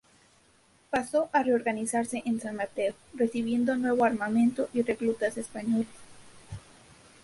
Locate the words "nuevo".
3.75-4.03